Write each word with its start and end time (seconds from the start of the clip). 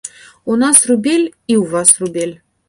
У 0.51 0.55
нас 0.61 0.77
рубель, 0.91 1.27
і 1.27 1.53
ў 1.61 1.63
вас 1.75 1.93
рубель! 2.05 2.35